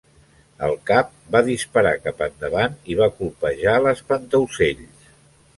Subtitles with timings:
[0.67, 5.07] El cap va disparar cap endavant i va colpejar l'espantaocells.